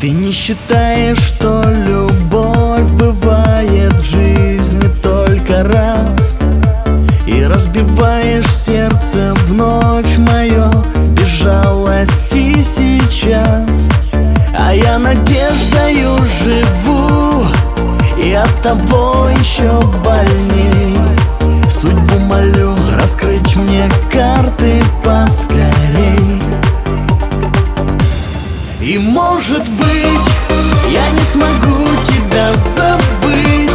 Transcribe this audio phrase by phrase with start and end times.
[0.00, 6.36] Ты не считаешь, что любовь бывает в жизни только раз?
[7.26, 10.70] И разбиваешь сердце вновь мое
[11.14, 13.88] без жалости сейчас.
[14.56, 17.46] А я надеждою живу
[18.22, 20.96] и от того еще больней.
[21.68, 24.80] Судьбу молю раскрыть мне карты
[29.18, 30.28] может быть
[30.88, 33.70] я не смогу тебя забыть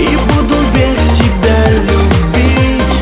[0.00, 2.94] И буду век тебя любить.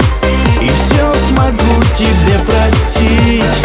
[0.61, 3.64] И все смогу тебе простить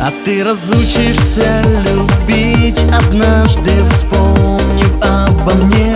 [0.00, 2.80] а ты разучишься любить.
[2.92, 5.94] Однажды вспомнив обо мне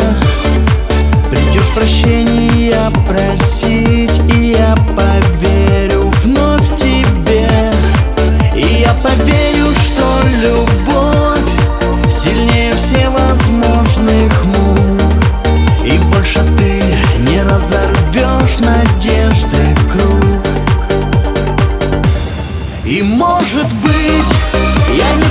[1.30, 3.43] Придешь прощения просить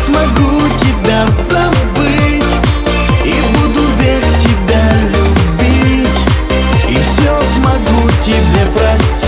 [0.05, 2.43] смогу тебя забыть
[3.23, 6.19] И буду век тебя любить.
[6.89, 9.22] И все смогу тебе простить